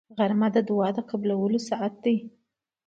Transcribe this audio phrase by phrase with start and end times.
[0.17, 2.17] غرمه د دعا د قبولو ساعت دی